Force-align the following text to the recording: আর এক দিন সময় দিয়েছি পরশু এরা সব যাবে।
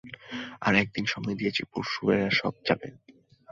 আর 0.61 0.73
এক 0.75 0.87
দিন 0.95 1.05
সময় 1.05 1.35
দিয়েছি 1.35 1.61
পরশু 1.71 2.01
এরা 2.15 2.29
সব 2.39 2.53
যাবে। 2.67 2.87